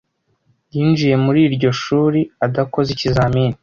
[0.73, 3.57] Yinjiye muri iryo shuri adakoze ikizamini.